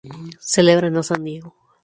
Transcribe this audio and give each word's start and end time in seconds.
Celebran 0.53 0.97
a 0.97 1.03
San 1.03 1.23
Diego. 1.23 1.51